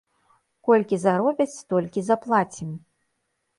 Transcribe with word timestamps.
Колькі 0.69 0.99
заробяць, 1.03 1.55
столькі 1.59 2.05
заплацім. 2.11 2.75